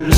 [0.00, 0.12] Le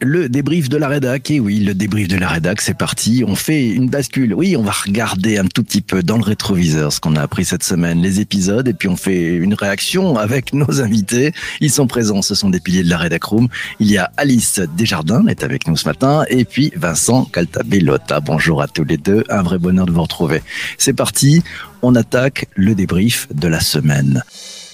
[0.00, 1.30] Le débrief de la rédac.
[1.30, 3.24] Et oui, le débrief de la rédac, c'est parti.
[3.26, 4.34] On fait une bascule.
[4.34, 7.44] Oui, on va regarder un tout petit peu dans le rétroviseur ce qu'on a appris
[7.44, 11.32] cette semaine, les épisodes, et puis on fait une réaction avec nos invités.
[11.60, 13.48] Ils sont présents, ce sont des piliers de la rédac room.
[13.80, 18.20] Il y a Alice Desjardins, est avec nous ce matin, et puis Vincent Caltabellota.
[18.20, 19.24] Bonjour à tous les deux.
[19.30, 20.42] Un vrai bonheur de vous retrouver.
[20.76, 21.42] C'est parti.
[21.80, 24.22] On attaque le débrief de la semaine.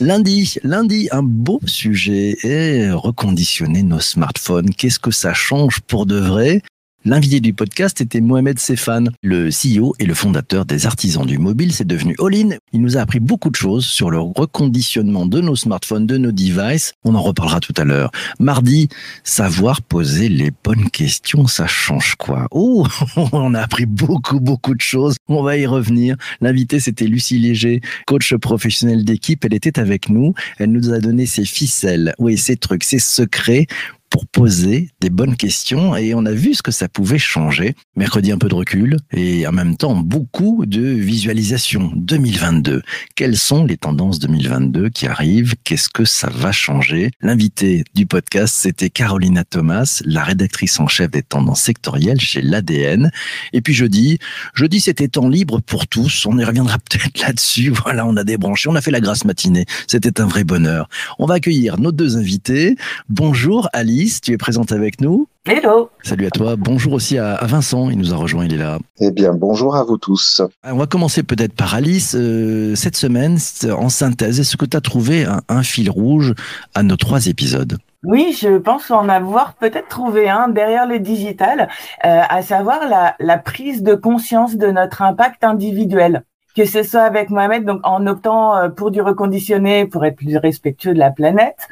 [0.05, 4.69] Lundi, lundi, un beau sujet est reconditionner nos smartphones.
[4.69, 6.61] Qu'est-ce que ça change pour de vrai?
[7.07, 11.71] L'invité du podcast était Mohamed Sefan, le CEO et le fondateur des artisans du mobile.
[11.71, 12.57] C'est devenu All-in.
[12.73, 16.33] Il nous a appris beaucoup de choses sur le reconditionnement de nos smartphones, de nos
[16.33, 16.95] devices.
[17.05, 18.11] On en reparlera tout à l'heure.
[18.41, 18.89] Mardi,
[19.23, 22.49] savoir poser les bonnes questions, ça change quoi?
[22.53, 22.87] Oh,
[23.33, 25.16] on a appris beaucoup, beaucoup de choses.
[25.29, 26.16] On va y revenir.
[26.41, 29.45] L'invité, c'était Lucie Léger, coach professionnel d'équipe.
[29.45, 30.33] Elle était avec nous.
[30.57, 33.66] Elle nous a donné ses ficelles, oui, ses trucs, ses secrets
[34.15, 37.74] pour poser des bonnes questions et on a vu ce que ça pouvait changer.
[37.96, 42.82] Mercredi, un peu de recul et en même temps beaucoup de visualisation 2022.
[43.16, 45.56] Quelles sont les tendances 2022 qui arrivent?
[45.65, 47.10] Qu'est-ce que ça va changer?
[47.23, 53.10] L'invité du podcast, c'était Carolina Thomas, la rédactrice en chef des tendances sectorielles chez l'ADN.
[53.52, 54.21] Et puis jeudi,
[54.54, 56.24] jeudi c'était temps libre pour tous.
[56.26, 57.71] On y reviendra peut-être là-dessus.
[57.71, 59.66] Voilà, on a débranché, on a fait la grasse matinée.
[59.88, 60.88] C'était un vrai bonheur.
[61.18, 62.76] On va accueillir nos deux invités.
[63.09, 63.68] Bonjour
[64.05, 65.28] Alice tu es présente avec nous.
[65.47, 65.88] Hello.
[66.03, 66.56] Salut à toi.
[66.59, 67.88] Bonjour aussi à, Vincent.
[67.88, 68.78] Il nous a rejoint, il est là.
[69.00, 70.43] Eh bien, bonjour à vous tous.
[70.62, 72.15] On va commencer peut-être par Alice.
[72.15, 73.38] Euh, cette semaine,
[73.75, 76.34] en synthèse, est-ce que tu as trouvé un, fil rouge
[76.75, 77.78] à nos trois épisodes?
[78.03, 81.71] Oui, je pense en avoir peut-être trouvé un derrière le digital,
[82.05, 86.25] euh, à savoir la, la prise de conscience de notre impact individuel
[86.55, 90.37] que ce soit avec Mohamed, donc en optant euh, pour du reconditionné, pour être plus
[90.37, 91.69] respectueux de la planète,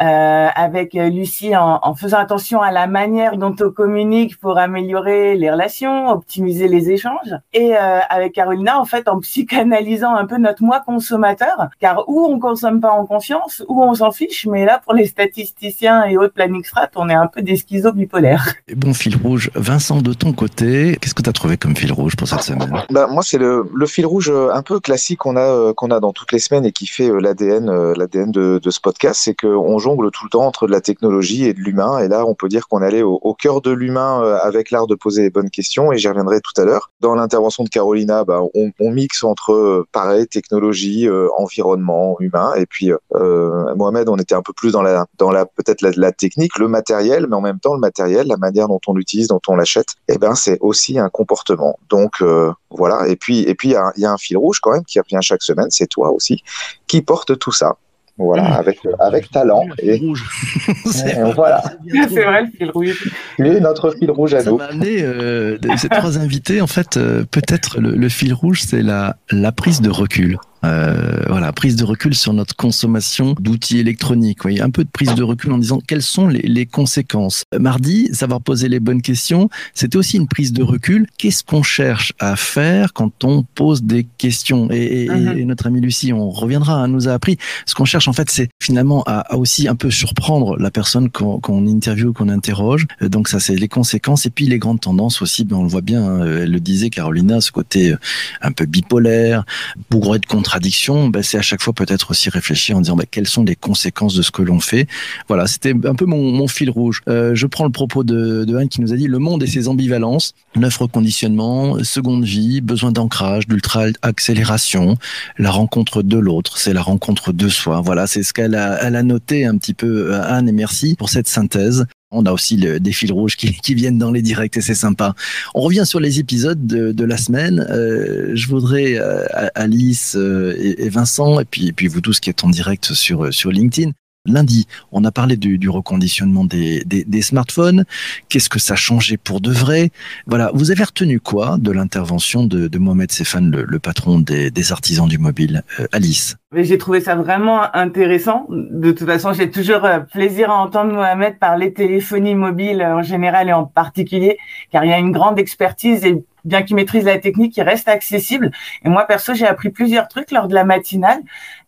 [0.00, 5.36] euh, avec Lucie en, en, faisant attention à la manière dont on communique pour améliorer
[5.36, 10.38] les relations, optimiser les échanges, et euh, avec Carolina en fait en psychanalysant un peu
[10.38, 14.64] notre moi consommateur, car où on consomme pas en conscience, où on s'en fiche, mais
[14.64, 18.54] là pour les statisticiens et autres planning strat, on est un peu des schizos bipolaires.
[18.74, 22.16] Bon fil rouge, Vincent de ton côté, qu'est-ce que tu as trouvé comme fil rouge
[22.16, 22.72] pour cette semaine?
[22.90, 26.00] Bah, moi c'est le, le, fil rouge euh, un peu classique qu'on a qu'on a
[26.00, 29.78] dans toutes les semaines et qui fait l'ADN l'ADN de, de, ce podcast, c'est qu'on
[29.82, 31.98] jongle tout le temps entre de la technologie et de l'humain.
[31.98, 34.86] Et là, on peut dire qu'on allait au, au cœur de l'humain euh, avec l'art
[34.86, 35.92] de poser les bonnes questions.
[35.92, 36.90] Et j'y reviendrai tout à l'heure.
[37.00, 42.54] Dans l'intervention de Carolina, bah, on, mixe entre euh, pareil technologie, euh, environnement, humain.
[42.56, 46.58] Et puis Mohamed, on était un peu plus dans la dans la peut-être la, technique,
[46.58, 49.56] le matériel, mais en même temps le matériel, la manière dont on l'utilise, dont on
[49.56, 49.88] l'achète.
[50.08, 51.78] Et eh ben c'est aussi un comportement.
[51.88, 52.22] Donc
[52.70, 53.08] voilà.
[53.08, 55.42] Et puis et puis il y a un fil rouge quand même qui revient chaque
[55.42, 55.70] semaine.
[55.70, 56.42] C'est toi aussi
[56.86, 57.76] qui porte tout ça.
[58.24, 58.52] Voilà, mmh.
[58.52, 59.64] avec, avec talent.
[59.78, 60.24] Et, rouge.
[61.34, 61.62] voilà.
[62.08, 63.12] C'est vrai, le fil rouge.
[63.38, 64.58] Et notre fil rouge à Ça nous.
[64.58, 68.82] m'a amené, euh, ces trois invités, en fait, euh, peut-être le, le, fil rouge, c'est
[68.82, 70.38] la, la prise de recul.
[70.64, 74.44] Euh, voilà, prise de recul sur notre consommation d'outils électroniques.
[74.44, 77.44] Oui, un peu de prise de recul en disant quelles sont les, les conséquences.
[77.58, 81.06] Mardi, savoir poser les bonnes questions, c'était aussi une prise de recul.
[81.18, 84.68] Qu'est-ce qu'on cherche à faire quand on pose des questions?
[84.70, 85.38] Et, et, uh -huh.
[85.38, 87.38] et, notre amie Lucie, on reviendra, hein, nous a appris.
[87.66, 91.10] Ce qu'on cherche en fait, c'est finalement à, à, aussi un peu surprendre la personne
[91.10, 92.86] qu'on qu interviewe, qu'on interroge.
[93.02, 95.44] Euh, donc ça, c'est les conséquences et puis les grandes tendances aussi.
[95.44, 96.02] Ben, on le voit bien.
[96.02, 97.94] Hein, elle le disait, Carolina, ce côté
[98.40, 99.44] un peu bipolaire,
[99.90, 103.04] bourré de contradictions contradiction, bah, c'est à chaque fois peut-être aussi réfléchir en disant bah,
[103.10, 104.86] quelles sont les conséquences de ce que l'on fait.
[105.26, 107.00] Voilà, c'était un peu mon, mon fil rouge.
[107.08, 109.46] Euh, je prends le propos de, de Anne qui nous a dit le monde et
[109.46, 114.98] ses ambivalences, neuf reconditionnement, seconde vie, besoin d'ancrage, d'ultra-accélération,
[115.38, 117.80] la rencontre de l'autre, c'est la rencontre de soi.
[117.80, 121.08] Voilà, c'est ce qu'elle a, elle a noté un petit peu, Anne, et merci pour
[121.08, 121.86] cette synthèse.
[122.12, 124.74] On a aussi le, des fils rouges qui, qui, viennent dans les directs et c'est
[124.74, 125.14] sympa.
[125.54, 127.66] On revient sur les épisodes de, de la semaine.
[127.70, 129.24] Euh, je voudrais euh,
[129.54, 132.92] Alice euh, et, et, Vincent et puis, et puis vous tous qui êtes en direct
[132.92, 133.92] sur, sur LinkedIn.
[134.24, 137.84] Lundi, on a parlé du, du reconditionnement des, des, des smartphones.
[138.28, 139.90] Qu'est-ce que ça changeait pour de vrai?
[140.28, 144.52] Voilà, vous avez retenu quoi de l'intervention de, de, Mohamed Sefan, le, le patron des,
[144.52, 146.36] des, artisans du mobile euh, Alice?
[146.54, 148.46] J'ai trouvé ça vraiment intéressant.
[148.48, 153.48] De toute façon, j'ai toujours euh, plaisir à entendre Mohamed parler téléphonie mobile en général
[153.48, 154.38] et en particulier,
[154.70, 157.88] car il y a une grande expertise et bien qu'il maîtrise la technique, il reste
[157.88, 158.50] accessible.
[158.84, 161.20] Et moi, perso, j'ai appris plusieurs trucs lors de la matinale.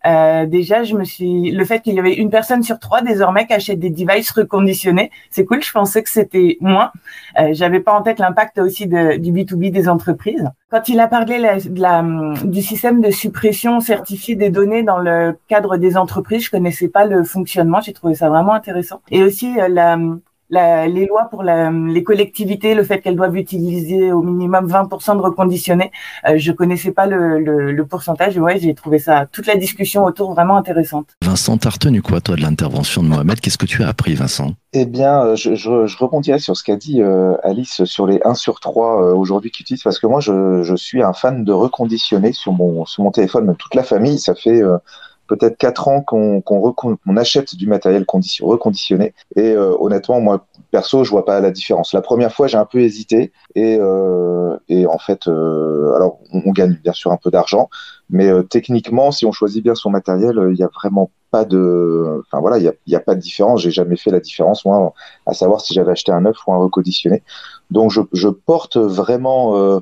[0.06, 3.46] Euh, déjà, je me suis, le fait qu'il y avait une personne sur trois désormais
[3.46, 5.62] qui achète des devices reconditionnés, c'est cool.
[5.62, 6.92] Je pensais que c'était moins.
[7.38, 10.50] Euh, J'avais pas en tête l'impact aussi de, du B2B des entreprises.
[10.70, 12.02] Quand il a parlé de la,
[12.44, 17.06] du système de suppression certifiée des données dans le cadre des entreprises, je connaissais pas
[17.06, 17.80] le fonctionnement.
[17.80, 19.00] J'ai trouvé ça vraiment intéressant.
[19.10, 19.98] Et aussi euh, la
[20.54, 25.90] les lois pour les collectivités, le fait qu'elles doivent utiliser au minimum 20% de reconditionnés,
[26.28, 28.38] euh, je connaissais pas le, le, pourcentage.
[28.38, 31.08] Ouais, j'ai trouvé ça toute la discussion autour vraiment intéressante.
[31.22, 34.52] Vincent, t'as retenu quoi toi de l'intervention de Mohamed Qu'est-ce que tu as appris, Vincent?
[34.72, 38.20] Eh bien, euh, je, je, je rebondirais sur ce qu'a dit euh, Alice sur les
[38.24, 41.52] 1 sur 3 aujourd'hui qui utilisent, parce que moi, je, je, suis un fan de
[41.52, 44.18] reconditionner sur mon, sur mon téléphone, même toute la famille.
[44.18, 44.62] Ça fait
[45.26, 48.04] peut-être quatre ans qu'on achète du matériel
[48.40, 49.14] reconditionné.
[49.36, 51.92] Et euh, honnêtement, moi, perso, je vois pas la différence.
[51.92, 53.32] La première fois, j'ai un peu hésité.
[53.54, 57.68] Et, euh, et en fait, euh, alors, on, gagne bien sûr un peu d'argent.
[58.10, 62.20] Mais techniquement, si on choisit bien son matériel, il n'y a vraiment pas de...
[62.26, 63.62] Enfin voilà, il n'y a, pas de différence.
[63.62, 64.92] J'ai jamais fait la différence, moi,
[65.26, 67.22] à savoir si j'avais acheté un neuf ou un reconditionné.
[67.70, 69.80] Donc, je, je porte vraiment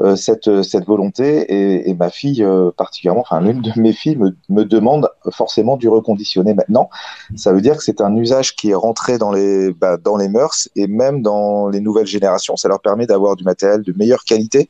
[0.00, 4.16] euh, cette, cette volonté et, et ma fille euh, particulièrement, enfin l'une de mes filles
[4.16, 6.90] me, me, demande forcément du reconditionner maintenant.
[7.36, 10.28] Ça veut dire que c'est un usage qui est rentré dans les, bah, dans les
[10.28, 12.56] mœurs et même dans les nouvelles générations.
[12.56, 14.68] Ça leur permet d'avoir du matériel de meilleure qualité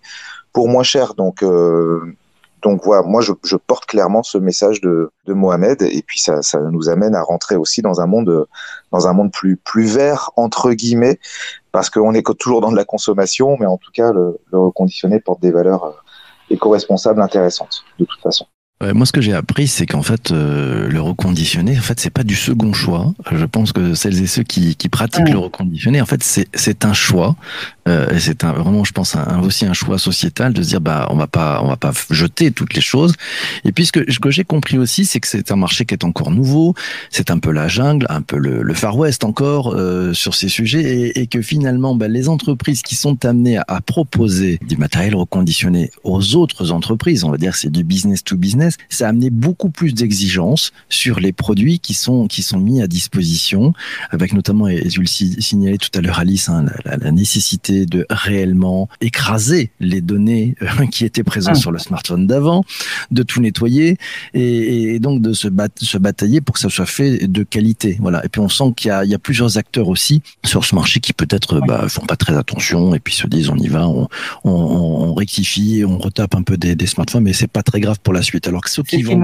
[0.53, 1.15] pour moins cher.
[1.15, 2.03] Donc euh,
[2.64, 6.88] donc voilà, moi je, porte clairement ce message de, Mohamed et puis ça, ça, nous
[6.88, 8.46] amène à rentrer aussi dans un monde
[8.90, 11.20] dans un monde plus plus vert entre guillemets
[11.72, 15.20] parce qu'on est toujours dans de la consommation, mais en tout cas le, le reconditionné
[15.20, 15.93] porte des valeurs euh,
[16.50, 18.46] éco-responsables intéressantes de toute façon
[18.92, 22.25] moi, ce que j'ai appris, c'est qu'en fait, euh, le reconditionné, en fait, c'est pas
[22.25, 23.14] du second choix.
[23.32, 26.92] Je pense que celles et ceux qui, qui pratiquent le reconditionné, en fait, c'est un
[26.92, 27.36] choix.
[27.86, 30.81] Euh, et c'est un, vraiment, je pense, un, aussi un choix sociétal de se dire,
[30.81, 33.14] bah, on va pas, on va pas jeter toutes les choses.
[33.64, 35.94] Et puis, ce que, ce que j'ai compris aussi, c'est que c'est un marché qui
[35.94, 36.75] est encore nouveau.
[37.10, 40.48] C'est un peu la jungle, un peu le, le Far West encore euh, sur ces
[40.48, 44.76] sujets, et, et que finalement, bah, les entreprises qui sont amenées à, à proposer du
[44.76, 49.09] matériel reconditionné aux autres entreprises, on va dire, c'est du business to business ça a
[49.11, 53.73] amené beaucoup plus d'exigences sur les produits qui sont, qui sont mis à disposition,
[54.11, 58.88] avec notamment, et tu le signalais tout à l'heure Alice, hein, la, nécessité de réellement
[59.00, 61.61] écraser les données euh, qui étaient présentes ah.
[61.61, 62.65] sur le smartphone d'avant,
[63.11, 63.99] de tout nettoyer
[64.32, 67.97] et, donc de se, se batailler pour que ça soit fait de qualité.
[68.00, 68.25] Voilà.
[68.25, 71.12] Et puis on sent qu'il y, y a, plusieurs acteurs aussi sur ce marché qui
[71.12, 74.09] peut-être bah, font pas très attention et puis se disent on y va, on,
[74.44, 77.99] on, on rectifie, on retape un peu des, des smartphones, mais c'est pas très grave
[78.03, 78.47] pour la suite.
[78.49, 79.23] Alors que ceux qui vont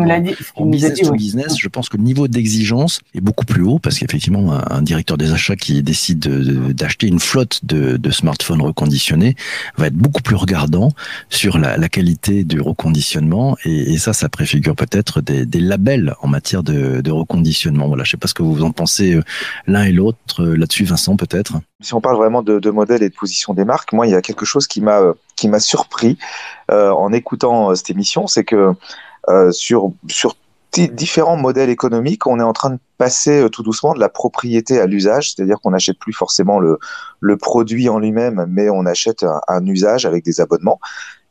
[0.56, 3.98] en business to business, je pense que le niveau d'exigence est beaucoup plus haut parce
[3.98, 6.20] qu'effectivement, un, directeur des achats qui décide
[6.74, 9.36] d'acheter une flotte de, de, smartphones reconditionnés
[9.76, 10.92] va être beaucoup plus regardant
[11.28, 16.14] sur la, la qualité du reconditionnement et, et, ça, ça préfigure peut-être des, des, labels
[16.22, 17.88] en matière de, de, reconditionnement.
[17.88, 19.22] Voilà, je sais pas ce que vous en pensez euh,
[19.66, 21.54] l'un et l'autre euh, là-dessus, Vincent, peut-être.
[21.80, 24.14] Si on parle vraiment de, de modèles et de position des marques, moi, il y
[24.14, 26.18] a quelque chose qui m'a euh, qui m'a surpris
[26.70, 28.72] euh, en écoutant cette émission, c'est que
[29.52, 30.34] sur, sur
[30.72, 34.80] différents modèles économiques, on est en train de passer euh, tout doucement de la propriété
[34.80, 36.78] à l'usage, c'est-à-dire qu'on n'achète plus forcément le,
[37.20, 40.80] le produit en lui-même, mais on achète un, usage avec des abonnements.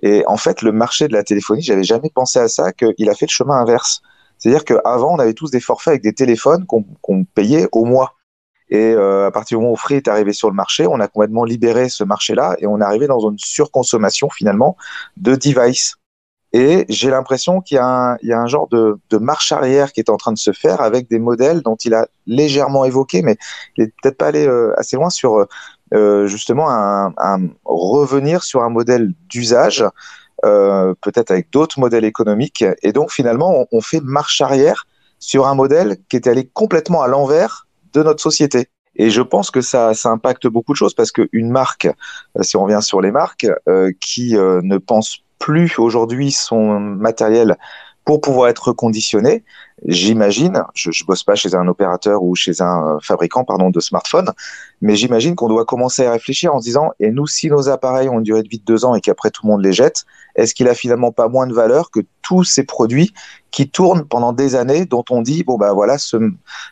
[0.01, 3.15] Et en fait, le marché de la téléphonie, j'avais jamais pensé à ça, qu'il a
[3.15, 4.01] fait le chemin inverse.
[4.37, 8.15] C'est-à-dire qu'avant, on avait tous des forfaits avec des téléphones qu'on payait au mois.
[8.69, 11.07] Et euh, à partir du moment où Free est arrivé sur le marché, on a
[11.07, 14.77] complètement libéré ce marché-là et on est arrivé dans une surconsommation finalement
[15.17, 15.98] de devices.
[16.51, 17.79] Et j'ai l'impression qu'il y,
[18.27, 20.81] y, a un genre de, de, marche arrière qui est en train de se faire
[20.81, 23.37] avec des modèles dont il a légèrement évoqué, mais
[23.77, 25.45] il n'est peut-être pas allé euh, assez loin sur
[25.93, 29.85] euh, justement un, un, revenir sur un modèle d'usage,
[30.45, 32.63] euh, peut-être avec d'autres modèles économiques.
[32.81, 34.87] Et donc finalement, on, on, fait marche arrière
[35.19, 38.69] sur un modèle qui est allé complètement à l'envers de notre société.
[38.95, 41.85] Et je pense que ça, ça impacte beaucoup de choses parce qu'une marque,
[42.37, 47.57] euh, si on revient sur les marques, euh, qui ne pense plus aujourd'hui son matériel
[48.09, 49.43] pour pouvoir être reconditionné,
[49.85, 53.79] j'imagine, je, je bosse pas chez un opérateur ou chez un euh, fabricant pardon de
[53.79, 54.31] smartphone,
[54.81, 58.09] mais j'imagine qu'on doit commencer à réfléchir en se disant et nous si nos appareils
[58.09, 60.05] ont une durée de vie de deux ans et qu'après tout le monde les jette,
[60.33, 63.13] est-ce qu'il a finalement pas moins de valeur que tous ces produits
[63.51, 66.17] qui tournent pendant des années dont on dit bon bah voilà ce,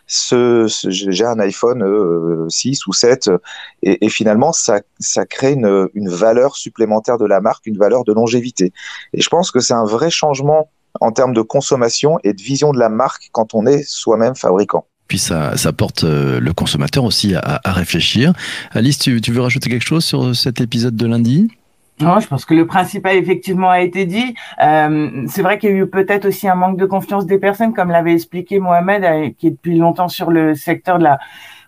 [0.08, 3.30] ce, j'ai un iPhone 6 euh, ou 7
[3.84, 8.02] et, et, finalement ça ça crée une, une valeur supplémentaire de la marque, une valeur
[8.02, 8.72] de longévité.
[9.12, 10.68] Et je pense que c'est un vrai changement
[11.00, 14.84] en termes de consommation et de vision de la marque quand on est soi-même fabricant.
[15.08, 18.34] Puis ça, ça porte euh, le consommateur aussi à, à réfléchir.
[18.72, 21.50] Alice, tu, tu, veux rajouter quelque chose sur cet épisode de lundi?
[22.00, 24.34] Non, je pense que le principal effectivement a été dit.
[24.62, 27.72] Euh, c'est vrai qu'il y a eu peut-être aussi un manque de confiance des personnes,
[27.72, 31.18] comme l'avait expliqué Mohamed, euh, qui est depuis longtemps sur le secteur de la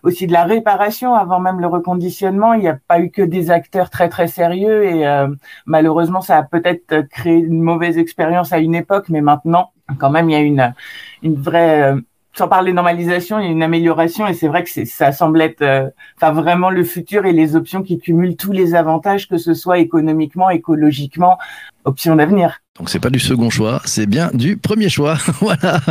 [0.03, 2.53] aussi de la réparation avant même le reconditionnement.
[2.53, 5.27] Il n'y a pas eu que des acteurs très très sérieux et euh,
[5.65, 10.29] malheureusement ça a peut-être créé une mauvaise expérience à une époque, mais maintenant quand même
[10.29, 10.73] il y a une
[11.21, 12.01] une vraie euh,
[12.33, 15.61] sans parler normalisation, il y a une amélioration et c'est vrai que ça semble être
[15.61, 19.53] euh, enfin vraiment le futur et les options qui cumulent tous les avantages, que ce
[19.53, 21.37] soit économiquement, écologiquement,
[21.85, 22.61] options d'avenir.
[22.77, 25.17] Donc c'est pas du second choix, c'est bien du premier choix.
[25.41, 25.81] voilà.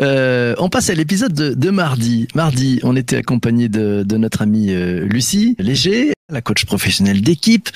[0.00, 2.28] Euh, on passe à l'épisode de, de, mardi.
[2.34, 7.68] Mardi, on était accompagné de, de notre amie euh, Lucie Léger, la coach professionnelle d'équipe.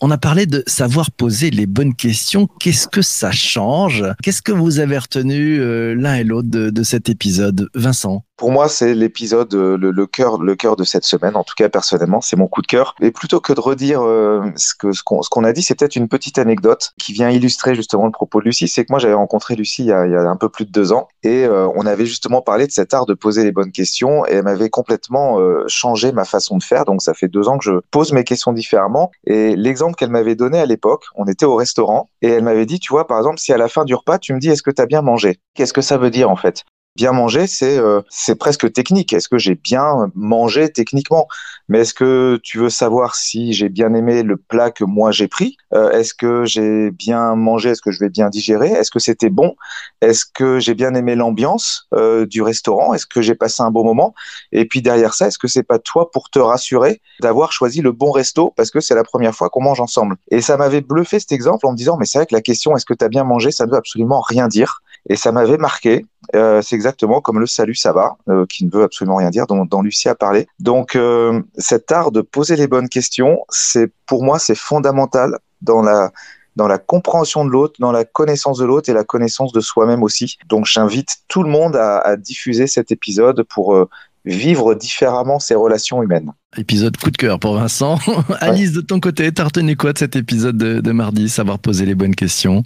[0.00, 2.48] On a parlé de savoir poser les bonnes questions.
[2.60, 4.04] Qu'est-ce que ça change?
[4.22, 8.52] Qu'est-ce que vous avez retenu euh, l'un et l'autre de, de cet épisode, Vincent pour
[8.52, 11.36] moi, c'est l'épisode, euh, le, cœur, de cette semaine.
[11.36, 12.94] En tout cas, personnellement, c'est mon coup de cœur.
[13.02, 16.92] Et plutôt que de redire euh, ce qu'on a dit, c'est peut-être une petite anecdote
[16.98, 18.68] qui vient illustrer justement le propos de Lucie.
[18.68, 21.08] C'est que moi, j'avais rencontré Lucie il y, a, un peu plus de deux ans,
[21.24, 24.34] et euh, on avait justement parlé de cet art de poser les bonnes questions, et
[24.34, 26.84] elle m'avait complètement changé ma façon de faire.
[26.84, 29.10] Donc, ça fait deux ans que je pose mes questions différemment.
[29.26, 32.78] Et l'exemple qu'elle m'avait donné à l'époque, on était au restaurant, et elle m'avait dit,
[32.78, 34.70] tu vois, par exemple, si à la fin du repas, tu me dis, est-ce que
[34.70, 35.40] tu as bien mangé?
[35.54, 36.64] Qu'est-ce que ça veut dire en fait?
[36.98, 39.12] Bien manger, c'est euh, c'est presque technique.
[39.12, 41.28] Est-ce que j'ai bien mangé techniquement?
[41.68, 45.28] Mais est-ce que tu veux savoir si j'ai bien aimé le plat que moi j'ai
[45.28, 45.56] pris?
[45.74, 47.70] Euh, Est-ce que j'ai bien mangé?
[47.70, 48.70] Est-ce que je vais bien digérer?
[48.70, 49.54] Est-ce que c'était bon?
[50.00, 52.94] Est-ce que j'ai bien aimé l'ambiance euh, du restaurant?
[52.94, 54.12] Est-ce que j'ai passé un bon moment?
[54.50, 57.92] Et puis derrière ça, est-ce que c'est pas toi pour te rassurer d'avoir choisi le
[57.92, 58.52] bon resto?
[58.56, 60.16] Parce que c'est la première fois qu'on mange ensemble.
[60.32, 62.76] Et ça m'avait bluffé cet exemple en me disant mais c'est vrai que la question
[62.76, 63.52] est-ce que tu as bien mangé?
[63.52, 66.06] Ça ne veut absolument rien dire et ça m'avait marqué.
[66.34, 69.46] Euh, c'est exactement comme le salut, ça va, euh, qui ne veut absolument rien dire,
[69.46, 70.46] dont, dont Lucie a parlé.
[70.58, 75.82] Donc, euh, cet art de poser les bonnes questions, c'est pour moi, c'est fondamental dans
[75.82, 76.10] la
[76.56, 80.02] dans la compréhension de l'autre, dans la connaissance de l'autre et la connaissance de soi-même
[80.02, 80.38] aussi.
[80.48, 83.88] Donc, j'invite tout le monde à, à diffuser cet épisode pour euh,
[84.24, 86.32] vivre différemment ses relations humaines.
[86.56, 87.98] Épisode coup de cœur pour Vincent.
[88.40, 91.86] Alice, de ton côté, t'as retenu quoi de cet épisode de, de mardi Savoir poser
[91.86, 92.64] les bonnes questions?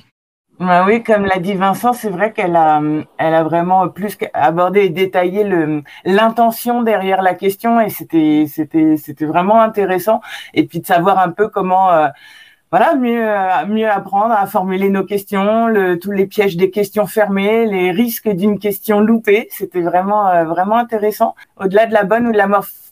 [0.62, 2.80] Bah oui, comme l'a dit Vincent, c'est vrai qu'elle a,
[3.18, 8.96] elle a vraiment plus abordé et détaillé le l'intention derrière la question et c'était, c'était,
[8.96, 10.20] c'était vraiment intéressant.
[10.54, 12.08] Et puis de savoir un peu comment, euh,
[12.70, 13.26] voilà, mieux,
[13.68, 15.68] mieux apprendre à formuler nos questions,
[16.00, 19.48] tous les pièges des questions fermées, les risques d'une question loupée.
[19.50, 21.34] C'était vraiment, euh, vraiment intéressant.
[21.56, 22.91] Au-delà de la bonne ou de la mauvaise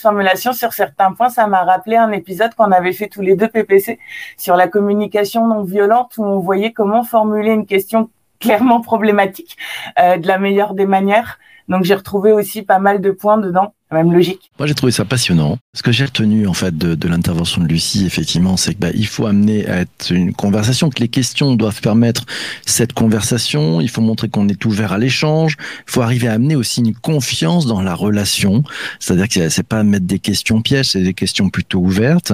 [0.00, 3.48] formulation sur certains points, ça m'a rappelé un épisode qu'on avait fait tous les deux
[3.48, 3.98] PPC
[4.36, 9.56] sur la communication non violente où on voyait comment formuler une question clairement problématique
[9.98, 11.38] euh, de la meilleure des manières.
[11.68, 14.50] Donc j'ai retrouvé aussi pas mal de points dedans même logique.
[14.58, 15.58] Moi, j'ai trouvé ça passionnant.
[15.74, 18.90] Ce que j'ai retenu en fait de, de l'intervention de Lucie, effectivement, c'est que bah,
[18.94, 22.24] il faut amener à être une conversation, que les questions doivent permettre
[22.66, 23.80] cette conversation.
[23.80, 25.56] Il faut montrer qu'on est ouvert à l'échange.
[25.88, 28.62] Il faut arriver à amener aussi une confiance dans la relation.
[29.00, 32.32] C'est-à-dire que c'est pas mettre des questions pièges, c'est des questions plutôt ouvertes.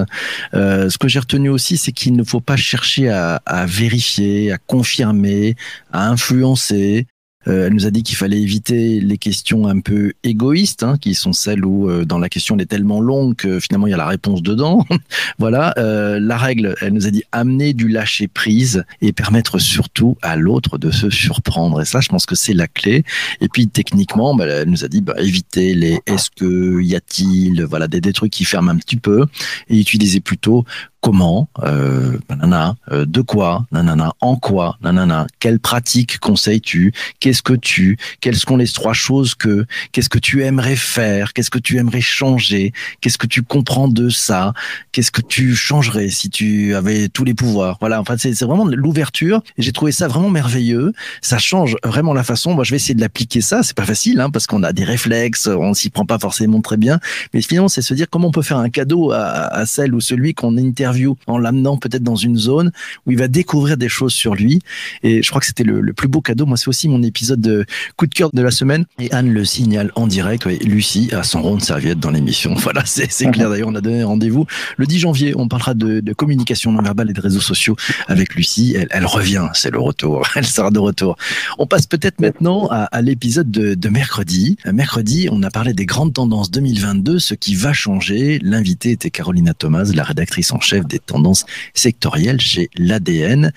[0.53, 4.51] Euh, ce que j'ai retenu aussi, c'est qu'il ne faut pas chercher à, à vérifier,
[4.51, 5.55] à confirmer,
[5.91, 7.07] à influencer.
[7.47, 11.15] Euh, elle nous a dit qu'il fallait éviter les questions un peu égoïstes, hein, qui
[11.15, 13.93] sont celles où euh, dans la question elle est tellement longue que finalement il y
[13.93, 14.85] a la réponse dedans.
[15.39, 20.17] voilà, euh, la règle, elle nous a dit amener du lâcher prise et permettre surtout
[20.21, 21.81] à l'autre de se surprendre.
[21.81, 23.03] Et ça, je pense que c'est la clé.
[23.41, 27.63] Et puis techniquement, bah, elle nous a dit bah, éviter les est-ce que, y a-t-il,
[27.63, 29.25] voilà des, des trucs qui ferment un petit peu
[29.69, 30.65] et utiliser plutôt
[31.07, 37.53] comment, euh, nanana, euh, de quoi, nanana, en quoi, nanana, quelle pratique conseilles-tu, qu'est-ce que
[37.53, 41.77] tu, quelles sont les trois choses que, qu'est-ce que tu aimerais faire, qu'est-ce que tu
[41.77, 44.51] aimerais changer, qu'est-ce que tu comprends de ça,
[44.91, 47.77] qu'est-ce que tu changerais si tu avais tous les pouvoirs.
[47.79, 49.41] Voilà, enfin c'est vraiment l'ouverture.
[49.57, 50.91] J'ai trouvé ça vraiment merveilleux.
[51.21, 52.53] Ça change vraiment la façon.
[52.53, 53.63] Moi, je vais essayer de l'appliquer ça.
[53.63, 56.75] C'est pas facile hein, parce qu'on a des réflexes, on s'y prend pas forcément très
[56.75, 56.99] bien.
[57.33, 60.01] Mais finalement, c'est se dire comment on peut faire un cadeau à, à celle ou
[60.01, 60.96] celui qu'on interviewe
[61.27, 62.71] en l'amenant peut-être dans une zone
[63.05, 64.61] où il va découvrir des choses sur lui.
[65.03, 66.45] Et je crois que c'était le, plus beau cadeau.
[66.45, 68.85] Moi, c'est aussi mon épisode de coup de cœur de la semaine.
[68.99, 70.45] Et Anne le signale en direct.
[70.45, 72.55] Ouais, Lucie a son rond de serviette dans l'émission.
[72.67, 73.49] Voilà, c'est clair.
[73.49, 75.33] D'ailleurs, on a donné rendez-vous le 10 janvier.
[75.37, 77.77] On parlera de, de communication non verbale et de réseaux sociaux
[78.07, 78.75] avec Lucie.
[78.89, 79.47] Elle, revient.
[79.53, 80.27] C'est le retour.
[80.35, 81.15] Elle sera de retour.
[81.59, 84.57] On passe peut-être maintenant à, l'épisode de, de mercredi.
[84.65, 88.39] Mercredi, on a parlé des grandes tendances 2022, ce qui va changer.
[88.43, 93.51] L'invité était Carolina Thomas, la rédactrice en chef des tendances sectorielles chez l'ADN.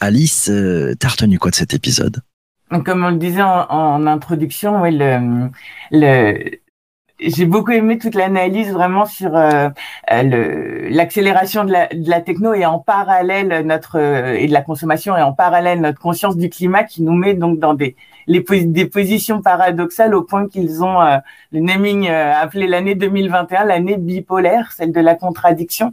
[0.00, 2.20] Alice, euh, t'as retenu quoi de cet épisode?
[2.84, 4.82] Comme on le disait en, introduction,
[7.20, 9.68] j'ai beaucoup aimé toute l'analyse vraiment sur euh,
[10.10, 15.22] euh, l'accélération de la, techno et en parallèle notre euh, et de la consommation et
[15.22, 19.42] en parallèle notre conscience du climat qui nous met donc dans des les, des positions
[19.42, 20.98] paradoxales au point qu'ils ont
[21.52, 25.92] le naming appelé l'année 2021 l'année bipolaire, celle de la contradiction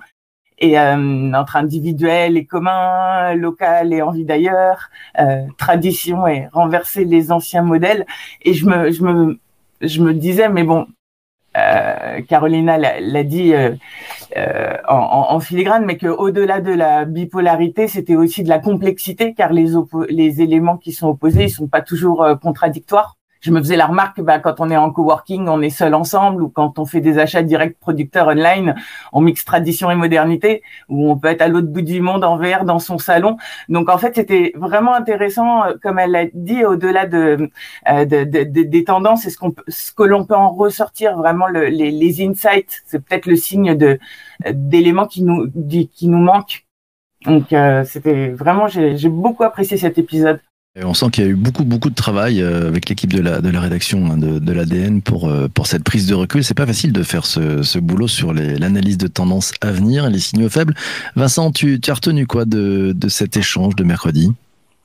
[0.62, 4.90] et entre individuel et commun, local et envie d'ailleurs,
[5.58, 8.06] tradition et renverser les anciens modèles.
[8.44, 9.40] Et je me, je me,
[9.82, 10.88] je me disais, mais bon,
[11.58, 13.72] euh, Carolina l'a dit euh,
[14.38, 19.52] euh, en, en, filigrane, mais qu'au-delà de la bipolarité, c'était aussi de la complexité, car
[19.52, 19.74] les,
[20.10, 24.22] les éléments qui sont opposés, ils sont pas toujours contradictoires je me faisais la remarque,
[24.22, 27.18] bah, quand on est en coworking, on est seul ensemble, ou quand on fait des
[27.18, 28.76] achats directs producteurs online,
[29.12, 32.38] on mixe tradition et modernité, ou on peut être à l'autre bout du monde en
[32.38, 33.38] VR dans son salon.
[33.68, 37.50] Donc en fait, c'était vraiment intéressant, euh, comme elle l'a dit, au-delà de,
[37.90, 41.48] euh, de, de, des tendances, et ce, qu'on ce que l'on peut en ressortir vraiment
[41.48, 44.00] le, les, les insights, c'est peut-être le signe de
[44.54, 45.52] d'éléments qui nous
[45.92, 46.66] qui nous manquent.
[47.26, 50.40] Donc euh, c'était vraiment, j'ai beaucoup apprécié cet épisode
[50.80, 53.60] on sent qu'il y a eu beaucoup beaucoup de travail euh, avec l'équipe de la,
[53.60, 56.44] rédaction hein, de, l'ADN pour, euh, pour cette prise de recul.
[56.44, 60.20] C'est pas facile de faire ce, boulot sur l'analyse de tendances à venir et les
[60.20, 60.74] signaux faibles.
[61.16, 64.32] Vincent, tu, as retenu quoi de, cet échange de mercredi?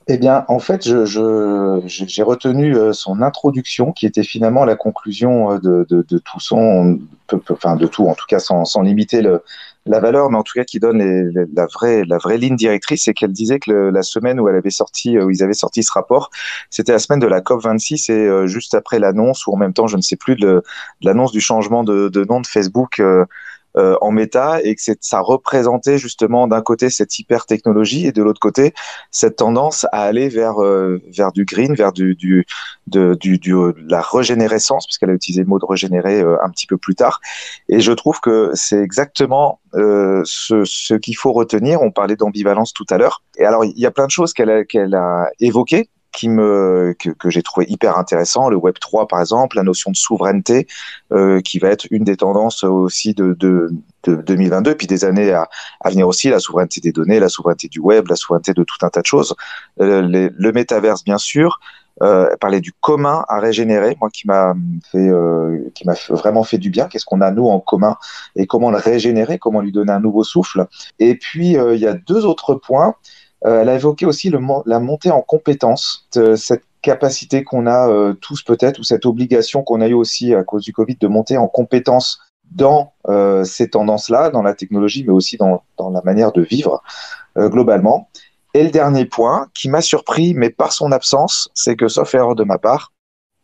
[0.09, 5.85] Eh bien, en fait, j'ai retenu euh, son introduction, qui était finalement la conclusion de,
[5.89, 6.99] de, tout son,
[7.49, 9.41] enfin de tout, en tout cas sans limiter le,
[9.87, 11.01] la valeur, mais en tout cas qui donne
[11.53, 14.69] la vraie la vraie ligne directrice, c'est qu'elle disait que la semaine où elle avait
[14.69, 16.29] sorti où ils avaient sorti ce rapport,
[16.69, 19.73] c'était la semaine de la COP 26 et euh, juste après l'annonce ou en même
[19.73, 20.63] temps, je ne sais plus de,
[21.01, 22.99] l'annonce du changement de, nom de Facebook.
[22.99, 23.25] Euh, euh,
[24.01, 28.39] en méta et que ça représentait justement d'un côté cette hyper technologie et de l'autre
[28.39, 28.73] côté
[29.11, 32.45] cette tendance à aller vers euh, vers du green, vers du du
[32.87, 33.53] de du, du
[33.87, 37.19] la régénérescence puisqu'elle a utilisé le mot de régénérer euh, un petit peu plus tard.
[37.69, 41.81] Et je trouve que c'est exactement ce, ce qu'il faut retenir.
[41.81, 43.21] On parlait d'ambivalence tout à l'heure.
[43.37, 47.29] Et alors il y a plein de choses qu'elle qu'elle a évoquées qui me que,
[47.29, 50.67] j'ai trouvé hyper intéressant, le Web 3 par exemple, la notion de souveraineté
[51.11, 53.71] euh, qui va être une des tendances aussi de, de,
[54.03, 55.47] de 2022, puis des années à,
[55.89, 58.89] venir aussi, la souveraineté des données, la souveraineté du web, la souveraineté de tout un
[58.89, 59.35] tas de choses,
[59.79, 61.59] euh, le métaverse bien sûr,
[62.03, 64.53] euh, parler du commun à régénérer, moi qui m'a
[64.91, 66.87] fait, euh, qui m'a vraiment fait du bien.
[66.87, 67.97] Qu'est-ce qu'on a nous en commun
[68.35, 70.67] et comment le régénérer, comment lui donner un nouveau souffle?
[70.99, 72.95] Et puis il y a deux autres points.
[73.45, 74.31] Euh, elle a évoqué aussi
[74.65, 79.81] la montée en compétences, cette capacité qu'on a euh, tous peut-être, ou cette obligation qu'on
[79.81, 82.19] a eu aussi à cause du Covid de monter en compétences
[82.51, 86.81] dans euh, ces tendances-là, dans la technologie, mais aussi dans, dans la manière de vivre
[87.35, 88.09] globalement.
[88.55, 92.33] Et le dernier point qui m'a surpris, mais par son absence, c'est que, sauf erreur
[92.33, 92.91] de ma part,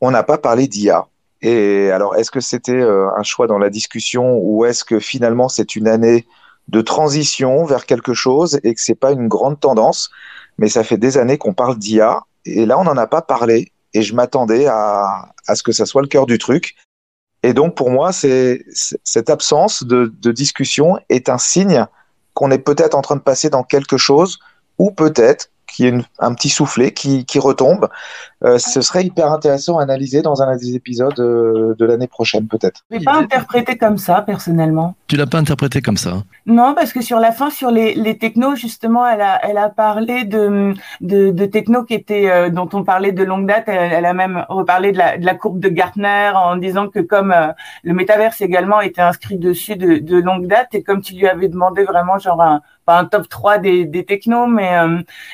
[0.01, 1.06] on n'a pas parlé d'IA.
[1.43, 5.75] Et alors, est-ce que c'était un choix dans la discussion ou est-ce que finalement c'est
[5.75, 6.25] une année
[6.67, 10.10] de transition vers quelque chose et que c'est pas une grande tendance,
[10.58, 13.71] mais ça fait des années qu'on parle d'IA et là on n'en a pas parlé
[13.93, 16.76] et je m'attendais à, à, ce que ça soit le cœur du truc.
[17.43, 18.65] Et donc pour moi, c'est
[19.04, 21.86] cette absence de, de discussion est un signe
[22.34, 24.39] qu'on est peut-être en train de passer dans quelque chose
[24.78, 27.89] ou peut-être qu'il y ait un petit soufflet qui, qui retombe
[28.45, 32.47] euh, ce serait hyper intéressant à analyser dans un des épisodes euh, de l'année prochaine,
[32.47, 32.82] peut-être.
[32.91, 34.95] Je l'ai pas interprété comme ça, personnellement.
[35.08, 38.17] Tu l'as pas interprété comme ça Non, parce que sur la fin, sur les, les
[38.17, 42.67] technos, justement, elle a, elle a parlé de, de, de technos qui étaient, euh, dont
[42.73, 43.63] on parlait de longue date.
[43.67, 46.99] Elle, elle, a même reparlé de la, de la courbe de Gartner en disant que
[46.99, 47.34] comme
[47.84, 51.47] le métaverse également était inscrit dessus de, de longue date et comme tu lui avais
[51.47, 54.71] demandé vraiment genre un, pas un top 3 des, des technos, mais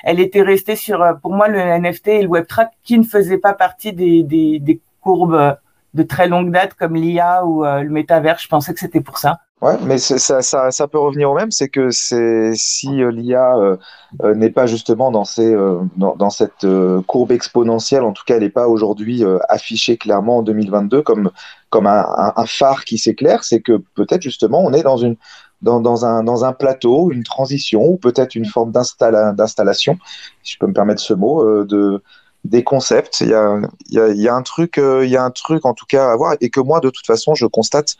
[0.03, 3.53] elle était restée sur, pour moi, le NFT et le Web3 qui ne faisait pas
[3.53, 5.55] partie des, des, courbes
[5.93, 8.37] de très longue date comme l'IA ou euh, le métavers.
[8.39, 9.39] Je pensais que c'était pour ça.
[9.61, 14.35] Ouais, mais ça, ça, ça, peut revenir au même, c'est que si euh, l'IA euh,
[14.35, 15.53] n'est pas justement dans ces
[15.97, 16.65] dans, cette
[17.07, 21.31] courbe exponentielle, en tout cas, elle n'est pas aujourd'hui affichée clairement en 2022 comme
[21.69, 25.17] comme un phare qui s'éclaire, c'est que peut-être justement on est dans une
[25.61, 29.97] dans, dans, un, dans un plateau, une transition ou peut-être une forme d'installation,
[30.41, 32.01] si je peux me permettre ce mot, de
[32.45, 33.21] des concepts.
[33.21, 35.23] Il y a, il y a, il y a un truc, euh, il y a
[35.23, 37.95] un truc en tout cas à voir et que moi de toute façon je constate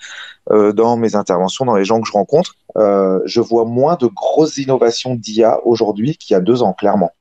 [0.52, 4.08] euh, dans mes interventions, dans les gens que je rencontre, euh, je vois moins de
[4.08, 7.12] grosses innovations d'IA aujourd'hui qu'il y a deux ans clairement.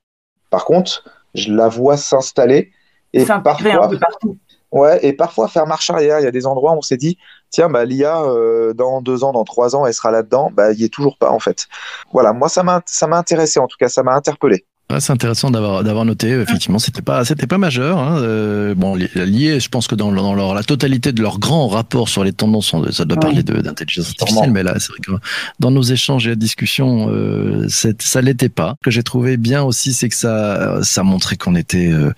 [0.49, 1.03] Par contre,
[1.35, 2.71] je la vois s'installer
[3.13, 4.37] et parfois, un peu partout.
[4.71, 6.19] ouais, et parfois faire marche arrière.
[6.19, 7.17] Il y a des endroits où on s'est dit,
[7.49, 10.51] tiens, bah l'IA euh, dans deux ans, dans trois ans, elle sera là-dedans.
[10.53, 11.67] Bah, il y est toujours pas en fait.
[12.13, 14.65] Voilà, moi ça m'a ça m'a intéressé en tout cas, ça m'a interpellé.
[14.91, 16.29] Ouais, c'est intéressant d'avoir d'avoir noté.
[16.29, 17.99] Effectivement, c'était pas c'était pas majeur.
[17.99, 18.17] Hein.
[18.23, 22.09] Euh, bon, lié, je pense que dans, dans leur, la totalité de leur grand rapport
[22.09, 24.51] sur les tendances, ça doit parler d'intelligence artificielle.
[24.51, 25.11] Mais là, c'est vrai que
[25.59, 28.77] dans nos échanges et la discussion, euh, ça l'était pas.
[28.79, 31.91] Ce que j'ai trouvé bien aussi, c'est que ça ça montrait qu'on était.
[31.91, 32.11] Euh,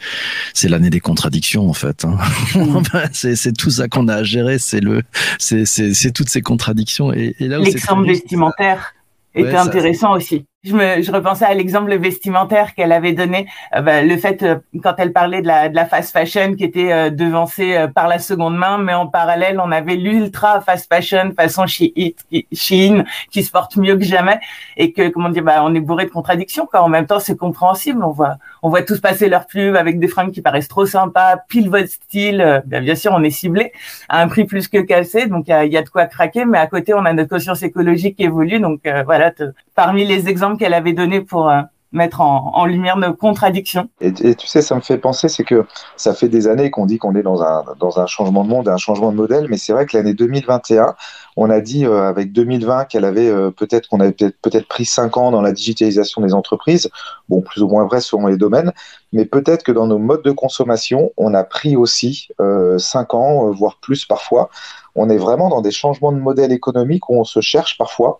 [0.54, 2.06] c'est l'année des contradictions en fait.
[2.06, 2.18] Hein.
[3.12, 4.60] c'est c'est tout ça qu'on a à gérer.
[4.60, 5.04] C'est le
[5.40, 7.12] c'est c'est toutes ces contradictions.
[7.12, 8.94] Et, et là l'exemple vestimentaire
[9.36, 14.04] était intéressant aussi je, me, je repensais à l'exemple vestimentaire qu'elle avait donné, euh, bah,
[14.04, 17.10] le fait euh, quand elle parlait de la, de la fast fashion qui était euh,
[17.10, 23.04] devancée par la seconde main, mais en parallèle on avait l'ultra fast fashion façon Shein
[23.32, 24.40] qui se porte mieux que jamais
[24.78, 26.68] et que comment dire, bah, on est bourré de contradictions.
[26.68, 26.82] Quoi.
[26.82, 28.04] En même temps, c'est compréhensible.
[28.04, 31.38] On voit, on voit tous passer leur pub avec des fringues qui paraissent trop sympas,
[31.50, 32.62] pile votre style.
[32.66, 33.72] Bien, bien sûr, on est ciblé
[34.10, 36.46] à un prix plus que cassé, donc il y, y a, de quoi craquer.
[36.46, 38.60] Mais à côté, on a notre conscience écologique qui évolue.
[38.60, 39.32] Donc voilà,
[39.76, 41.62] parmi les exemples qu'elle avait donné pour euh,
[41.92, 43.90] mettre en, lumière nos contradictions.
[44.00, 45.66] Et, tu sais, ça me fait penser, c'est que
[45.98, 48.70] ça fait des années qu'on dit qu'on est dans un, dans un changement de monde,
[48.70, 50.96] un changement de modèle, mais c'est vrai que l'année 2021,
[51.36, 54.86] on a dit euh, avec 2020 qu'elle avait euh, peut-être qu'on avait peut-être peut pris
[54.86, 56.90] cinq ans dans la digitalisation des entreprises,
[57.28, 58.72] bon plus ou moins vrai selon les domaines,
[59.12, 62.30] mais peut-être que dans nos modes de consommation, on a pris aussi
[62.78, 64.50] cinq ans, voire plus parfois.
[64.96, 68.20] On est vraiment dans des changements de modèle économique où on se cherche parfois.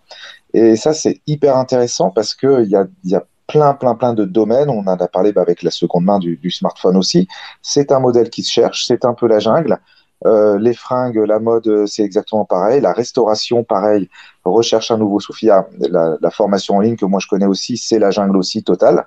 [0.54, 4.24] Et ça, c'est hyper intéressant parce qu'il y a, y a plein, plein, plein de
[4.24, 4.70] domaines.
[4.70, 7.28] On en a parlé bah, avec la seconde main du, du smartphone aussi.
[7.62, 9.78] C'est un modèle qui se cherche, c'est un peu la jungle.
[10.24, 12.80] Euh, les fringues, la mode, c'est exactement pareil.
[12.80, 14.08] La restauration, pareil,
[14.44, 15.66] recherche un nouveau Sophia.
[15.80, 19.04] La, la, formation en ligne que moi je connais aussi, c'est la jungle aussi totale.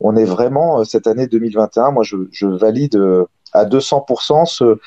[0.00, 4.78] On est vraiment, euh, cette année 2021, moi je, je valide euh, à 200% ce,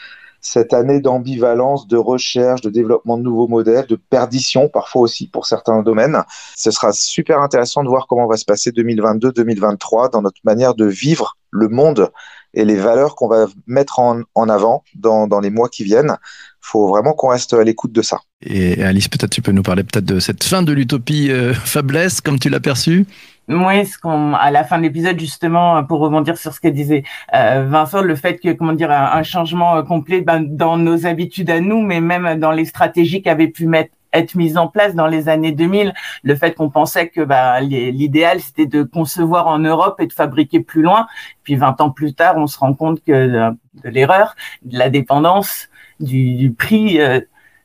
[0.42, 5.46] cette année d'ambivalence, de recherche, de développement de nouveaux modèles, de perdition parfois aussi pour
[5.46, 6.24] certains domaines.
[6.58, 10.86] Ce sera super intéressant de voir comment va se passer 2022-2023 dans notre manière de
[10.86, 12.12] vivre le monde
[12.54, 16.18] et les valeurs qu'on va mettre en, avant dans, les mois qui viennent.
[16.20, 18.20] Il faut vraiment qu'on reste à l'écoute de ça.
[18.42, 22.20] Et Alice, peut-être tu peux nous parler peut-être de cette fin de l'utopie euh, faiblesse,
[22.20, 23.06] comme tu l'as perçue?
[23.54, 27.04] Oui, ce qu'on, à la fin de l'épisode, justement, pour rebondir sur ce que disait
[27.34, 31.50] euh, Vincent, le fait que, comment dire, un, changement euh, complet ben, dans nos habitudes
[31.50, 34.94] à nous, mais même dans les stratégies qui avaient pu mettre être mises en place
[34.94, 39.60] dans les années 2000, le fait qu'on pensait que bah, l'idéal c'était de concevoir en
[39.60, 41.08] Europe et de fabriquer plus loin.
[41.44, 45.70] Puis 20 ans plus tard, on se rend compte que de, l'erreur, de la dépendance,
[46.02, 47.22] du, du prix euh,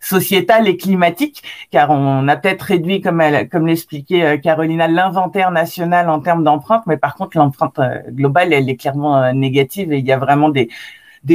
[0.07, 3.21] sociétale et climatique, car on a peut-être réduit, comme,
[3.67, 8.71] l'expliquait euh, Carolina, l'inventaire national en termes d'empreinte, mais par contre l'empreinte euh, globale, elle
[8.71, 10.69] est clairement euh, négative et il y a vraiment des,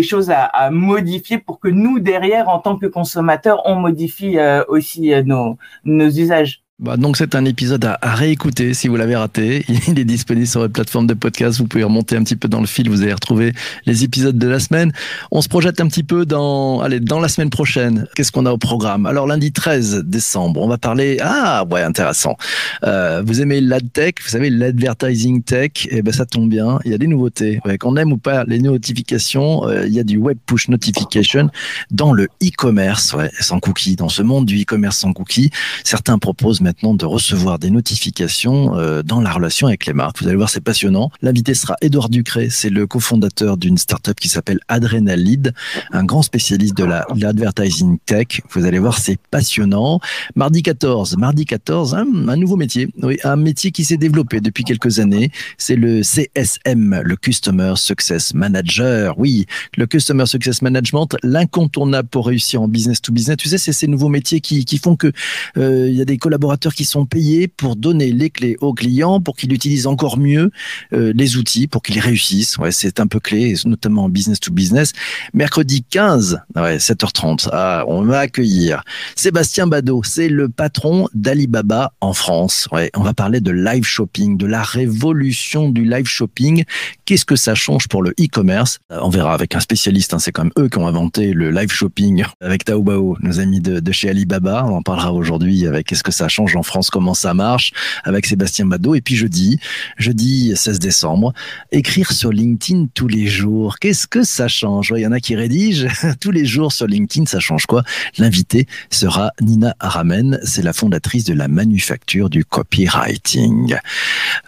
[0.03, 4.37] choses à, modifier pour que nous, derrière, en tant que consommateurs, on modifie
[4.69, 6.63] aussi nos usages.
[6.81, 9.63] Bah, donc c'est un épisode à, réécouter si vous l'avez raté.
[9.87, 11.59] Il est disponible sur votre plateforme de podcast.
[11.59, 12.89] Vous pouvez remonter un petit peu dans le fil.
[12.89, 13.53] Vous allez retrouver
[13.85, 14.91] les épisodes de la semaine.
[15.29, 18.07] On se projette un petit peu dans, allez, dans la semaine prochaine.
[18.15, 19.05] Qu'est-ce qu'on a au programme?
[19.05, 21.17] Alors lundi 13 décembre, on va parler.
[21.21, 22.35] Ah ouais, intéressant.
[22.83, 25.87] Euh, vous aimez l'adtech, vous savez l'advertising tech.
[25.91, 26.79] Eh ben ça tombe bien.
[26.83, 27.59] Il y a des nouveautés.
[27.63, 31.51] Ouais, qu'on aime ou pas les notifications, euh, il y a du web push notification
[31.91, 33.97] dans le e-commerce, ouais, sans cookies.
[33.97, 35.51] Dans ce monde du e-commerce sans cookies,
[35.83, 40.21] certains proposent de recevoir des notifications euh, dans la relation avec les marques.
[40.21, 41.11] Vous allez voir, c'est passionnant.
[41.21, 45.53] L'invité sera Edouard Ducré, c'est le cofondateur d'une startup qui s'appelle Adrenalid,
[45.91, 48.41] un grand spécialiste de la l'advertising tech.
[48.51, 49.99] Vous allez voir, c'est passionnant.
[50.35, 54.99] Mardi 14, mardi 14, un, nouveau métier, oui, un métier qui s'est développé depuis quelques
[54.99, 55.31] années.
[55.57, 59.13] C'est le CSM, le Customer Success Manager.
[59.17, 59.45] Oui,
[59.77, 63.37] le Customer Success Management, l'incontournable pour réussir en business to business.
[63.37, 65.11] Tu sais, c'est ces nouveaux métiers qui, qui font que
[65.57, 69.21] euh, il y a des collaborateurs qui sont payés pour donner les clés aux clients
[69.21, 70.51] pour qu'ils utilisent encore mieux
[70.93, 72.57] euh, les outils pour qu'ils réussissent.
[72.57, 74.93] Ouais, c'est un peu clé, notamment en business to business.
[75.33, 78.83] Mercredi 15, ouais, 7h30, ah, on va accueillir
[79.15, 80.01] Sébastien Badeau.
[80.03, 82.67] C'est le patron d'Alibaba en France.
[82.71, 86.63] Ouais, on va parler de live shopping, de la révolution du live shopping.
[87.05, 88.79] Qu'est-ce que ça change pour le e-commerce?
[88.91, 90.13] Euh, On verra avec un spécialiste.
[90.13, 93.59] Hein, c'est quand même eux qui ont inventé le live shopping avec Taobao, nos amis
[93.59, 94.65] de, de chez Alibaba.
[94.65, 97.71] On en parlera aujourd'hui avec qu'est-ce que ça change en France comment ça marche
[98.03, 98.95] avec Sébastien Badeau.
[98.95, 99.59] Et puis jeudi,
[99.97, 101.33] jeudi 16 décembre,
[101.71, 103.79] écrire sur LinkedIn tous les jours.
[103.79, 104.93] Qu'est-ce que ça change?
[104.95, 105.87] Il y en a qui rédigent
[106.19, 107.25] tous les jours sur LinkedIn.
[107.25, 107.83] Ça change quoi?
[108.17, 110.39] L'invité sera Nina Aramen.
[110.43, 113.75] C'est la fondatrice de la manufacture du copywriting.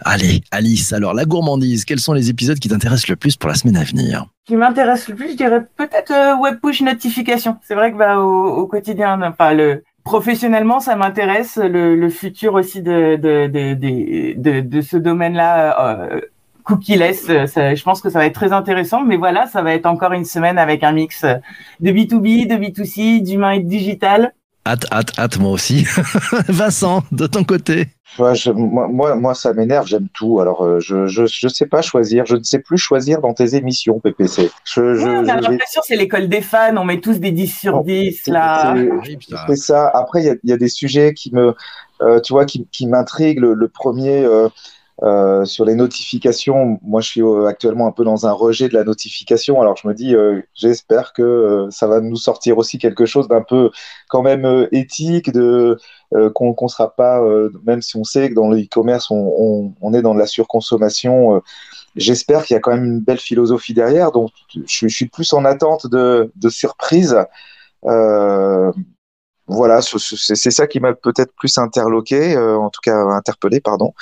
[0.04, 3.54] Allez, Alice, alors la gourmandise, quels sont les épisodes qui t'intéressent le plus pour la
[3.54, 4.26] semaine à venir?
[4.46, 7.56] Qui m'intéresse le plus, je dirais peut-être euh, web push notification.
[7.66, 12.82] C'est vrai que bah, au, au quotidien, enfin le Professionnellement, ça m'intéresse le, futur aussi
[12.82, 16.02] de ce domaine-là.
[16.02, 16.20] Euh,
[16.64, 17.26] cookie-less.
[17.28, 19.02] je pense que ça va être très intéressant.
[19.02, 23.22] Mais voilà, ça va être encore une semaine avec un mix de B2B, de B2C,
[23.22, 24.32] d'humain et de digital.
[24.66, 25.86] Hâte, hâte, hâte, moi aussi.
[26.48, 27.88] Vincent, de ton côté.
[28.18, 30.40] moi, moi, ça m'énerve, j'aime tout.
[30.40, 32.24] Alors, euh, je, je, je sais pas choisir.
[32.24, 34.50] Je ne sais plus choisir dans tes émissions, PPC.
[34.64, 36.76] Je, on a l'impression c'est l'école des fans.
[36.78, 38.74] On met tous des 10 sur 10, là.
[39.48, 39.88] C'est ça.
[39.92, 41.54] Après, il y, y a, des sujets qui me,
[42.00, 43.40] euh, tu vois, qui, qui m'intriguent.
[43.40, 44.48] Le, premier, euh,
[45.02, 48.74] euh, sur les notifications, moi je suis euh, actuellement un peu dans un rejet de
[48.74, 49.60] la notification.
[49.60, 53.42] Alors je me dis, euh, j'espère que ça va nous sortir aussi quelque chose d'un
[53.42, 53.70] peu
[54.08, 55.78] quand même éthique, de
[56.34, 57.20] qu'on ne sera pas,
[57.66, 61.42] même si on sait que dans le e-commerce on, est dans de la surconsommation.
[61.96, 64.12] j'espère qu'il y a quand même une belle philosophie derrière.
[64.12, 67.16] Donc je, je suis plus en attente de, de surprises.
[69.46, 73.92] voilà, c'est ça qui m'a peut-être plus interloqué, en tout cas interpellé, pardon.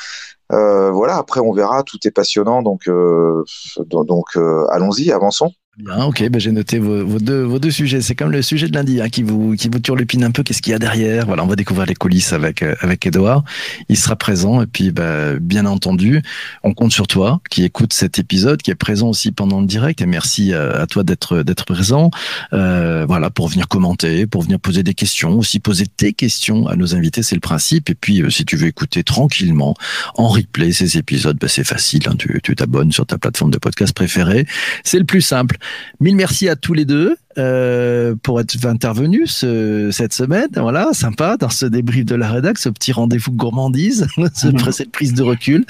[0.52, 3.44] Euh, voilà, après on verra, tout est passionnant, donc, euh,
[3.86, 5.52] donc euh, allons-y, avançons.
[5.78, 8.02] Bien, ok, ben j'ai noté vos, vos, deux, vos deux sujets.
[8.02, 10.42] C'est comme le sujet de lundi hein, qui vous qui vous turlupine un peu.
[10.42, 11.24] Qu'est-ce qu'il y a derrière?
[11.24, 13.42] Voilà, on va découvrir les coulisses avec euh, avec Edouard.
[13.88, 16.20] Il sera présent et puis ben, bien entendu,
[16.62, 20.02] on compte sur toi qui écoute cet épisode, qui est présent aussi pendant le direct.
[20.02, 22.10] Et merci à, toi d'être d'être présent.
[22.52, 26.76] Euh, voilà, pour venir commenter, pour venir poser des questions, aussi poser tes questions à
[26.76, 27.88] nos invités, c'est le principe.
[27.88, 29.74] Et puis euh, si tu veux écouter tranquillement
[30.16, 32.02] en replay ces épisodes, ben, c'est facile.
[32.08, 34.46] Hein, tu t'abonnes sur ta plateforme de podcast préférée.
[34.84, 35.56] C'est le plus simple.
[36.00, 39.44] Mille merci à tous les deux euh, pour être intervenus
[39.90, 40.48] cette semaine.
[40.56, 44.06] Voilà, sympa dans ce débrief de la rédac, ce petit rendez-vous gourmandise,
[44.70, 45.64] cette prise de recul.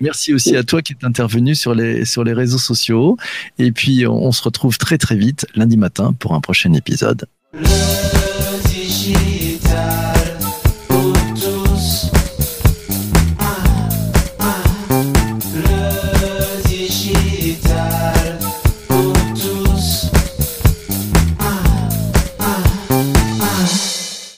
[0.00, 3.16] Merci aussi à toi qui est intervenu sur les, sur les réseaux sociaux.
[3.58, 7.26] Et puis, on, se retrouve très très vite lundi matin pour un prochain épisode.